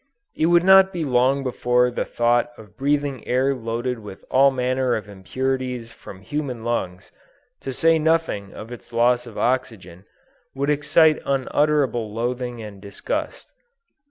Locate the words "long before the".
1.05-2.05